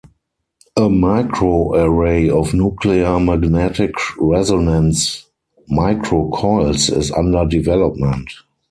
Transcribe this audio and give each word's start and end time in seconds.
A 0.77 0.89
microarray 0.89 2.27
of 2.27 2.55
nuclear 2.55 3.19
magnetic 3.19 3.91
resonance 4.19 5.27
microcoils 5.71 6.91
is 6.91 7.11
under 7.11 7.45
development. 7.45 8.31